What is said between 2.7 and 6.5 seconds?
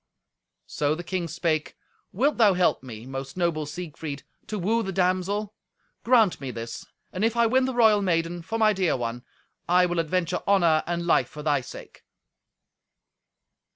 me, most noble Siegfried, to woo the damsel? Grant me